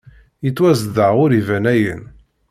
[0.45, 2.03] Yettwazdeɣ ur iban ayen!